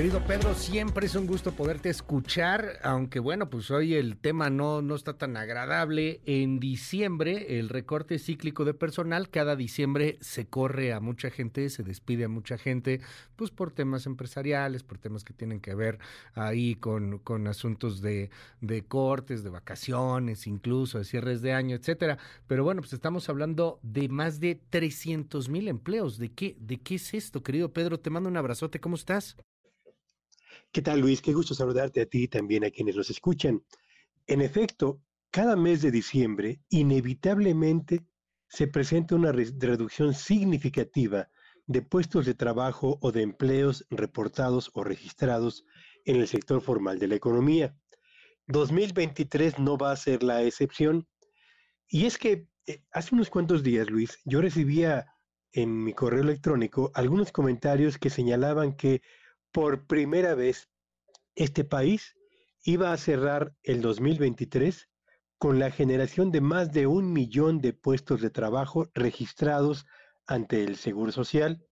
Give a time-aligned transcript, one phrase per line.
[0.00, 4.80] Querido Pedro, siempre es un gusto poderte escuchar, aunque bueno, pues hoy el tema no,
[4.80, 6.22] no está tan agradable.
[6.24, 11.82] En diciembre, el recorte cíclico de personal, cada diciembre se corre a mucha gente, se
[11.82, 13.02] despide a mucha gente,
[13.36, 15.98] pues por temas empresariales, por temas que tienen que ver
[16.32, 18.30] ahí con, con asuntos de,
[18.62, 22.16] de cortes, de vacaciones, incluso de cierres de año, etcétera.
[22.46, 26.16] Pero bueno, pues estamos hablando de más de 300 mil empleos.
[26.16, 28.00] ¿De qué, ¿De qué es esto, querido Pedro?
[28.00, 29.36] Te mando un abrazote, ¿cómo estás?
[30.72, 31.20] ¿Qué tal, Luis?
[31.20, 33.64] Qué gusto saludarte a ti y también a quienes nos escuchan.
[34.26, 38.04] En efecto, cada mes de diciembre, inevitablemente,
[38.48, 41.28] se presenta una reducción significativa
[41.66, 45.64] de puestos de trabajo o de empleos reportados o registrados
[46.04, 47.76] en el sector formal de la economía.
[48.48, 51.06] 2023 no va a ser la excepción.
[51.88, 55.06] Y es que eh, hace unos cuantos días, Luis, yo recibía
[55.52, 59.02] en mi correo electrónico algunos comentarios que señalaban que
[59.52, 60.68] por primera vez
[61.34, 62.16] este país
[62.64, 64.88] iba a cerrar el 2023
[65.38, 69.86] con la generación de más de un millón de puestos de trabajo registrados
[70.26, 71.64] ante el Seguro Social.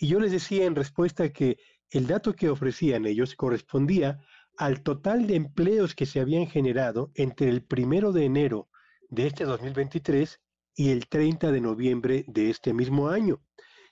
[0.00, 1.58] Y yo les decía en respuesta que
[1.90, 4.18] el dato que ofrecían ellos correspondía
[4.56, 8.68] al total de empleos que se habían generado entre el primero de enero
[9.10, 10.40] de este 2023
[10.74, 13.42] y el 30 de noviembre de este mismo año.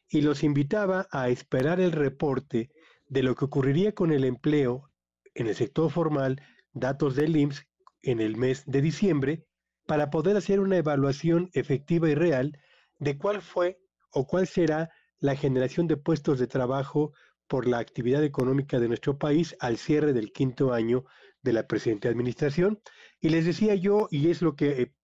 [0.09, 2.71] Y los invitaba a esperar el reporte
[3.13, 4.91] de lo que ocurriría con el empleo
[5.35, 6.41] en el sector formal,
[6.73, 7.67] datos del IMSS
[8.01, 9.45] en el mes de diciembre,
[9.87, 12.59] para poder hacer una evaluación efectiva y real
[13.01, 13.79] de cuál fue
[14.13, 14.89] o cuál será
[15.19, 17.13] la generación de puestos de trabajo
[17.49, 21.05] por la actividad económica de nuestro país al cierre del quinto año
[21.43, 22.81] de la presente administración.
[23.21, 24.95] Y les decía yo, y es lo que eh,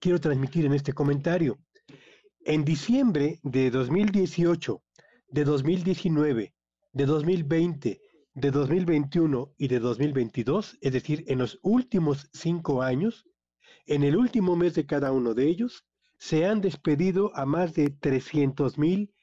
[0.00, 1.60] quiero transmitir en este comentario,
[2.40, 4.82] en diciembre de 2018,
[5.28, 6.54] de 2019,
[6.92, 8.00] de 2020,
[8.34, 13.26] de 2021 y de 2022, es decir, en los últimos cinco años,
[13.86, 15.84] en el último mes de cada uno de ellos,
[16.18, 19.14] se han despedido a más de 300 mil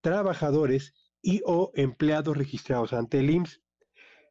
[0.00, 0.92] trabajadores
[1.22, 3.60] y o empleados registrados ante el IMSS.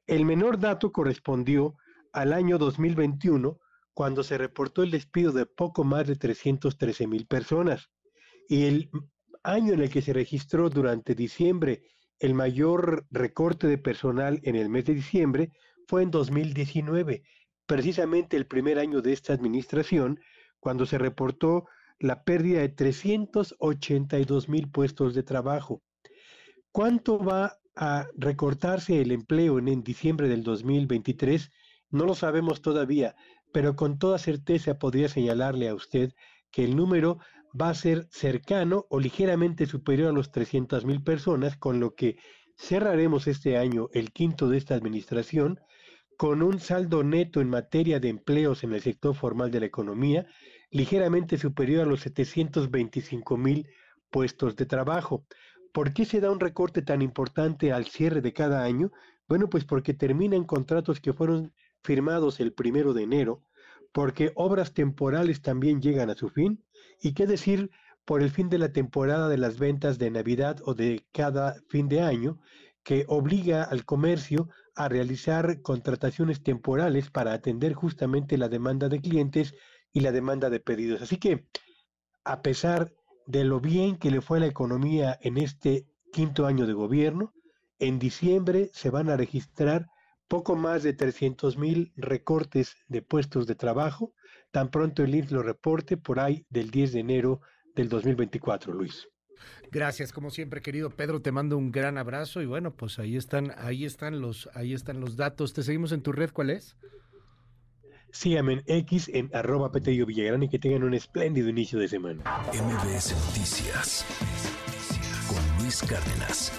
[0.06, 1.76] El menor dato correspondió
[2.12, 3.60] al año 2021,
[3.94, 7.90] cuando se reportó el despido de poco más de 313 mil personas.
[8.48, 8.92] Y el
[9.44, 11.84] año en el que se registró durante diciembre
[12.20, 15.52] el mayor recorte de personal en el mes de diciembre
[15.88, 17.24] fue en 2019,
[17.66, 20.20] precisamente el primer año de esta administración,
[20.60, 21.66] cuando se reportó
[22.00, 25.82] la pérdida de 382 mil puestos de trabajo.
[26.72, 31.52] ¿Cuánto va a recortarse el empleo en, en, diciembre del 2023?
[31.90, 33.16] No lo sabemos todavía,
[33.52, 36.14] pero con toda certeza podría señalarle a usted
[36.52, 37.20] que el número
[37.60, 42.18] va a ser cercano o ligeramente superior a los 300 mil personas, con lo que
[42.58, 45.60] cerraremos este año, el quinto de esta administración,
[46.18, 50.26] con un saldo neto en materia de empleos en el sector formal de la economía,
[50.72, 53.68] ligeramente superior a los 725 mil
[54.10, 55.26] puestos de trabajo.
[55.72, 58.92] ¿Por qué se da un recorte tan importante al cierre de cada año?
[59.28, 61.54] Bueno, pues porque terminan contratos que fueron
[61.84, 63.44] firmados el primero de enero,
[63.94, 66.64] porque obras temporales también llegan a su fin,
[67.02, 67.70] y qué decir
[68.06, 71.88] por el fin de la temporada de las ventas de Navidad o de cada fin
[71.88, 72.40] de año,
[72.84, 79.56] que obliga al comercio a realizar contrataciones temporales para atender justamente la demanda de clientes
[79.94, 81.02] y la demanda de pedidos.
[81.02, 81.48] Así que,
[82.26, 82.92] a pesar
[83.26, 87.34] de lo bien que le fue a la economía en este quinto año de gobierno,
[87.80, 89.88] en diciembre se van a registrar
[90.34, 94.16] poco más de 300 mil recortes de puestos de trabajo,
[94.50, 97.42] tan pronto el INS lo reporte por ahí del 10 de enero
[97.76, 99.08] del 2024, Luis.
[99.72, 103.54] Gracias, como siempre, querido Pedro, te mando un gran abrazo y bueno, pues ahí están,
[103.60, 105.54] ahí están los, ahí están los datos.
[105.54, 106.78] Te seguimos en tu red, ¿cuál es?
[108.12, 112.24] Síganme en X en arroba Petello Villagrán y que tengan un espléndido inicio de semana.
[112.48, 114.04] MBS Noticias
[115.28, 116.52] con Luis Cárdenas.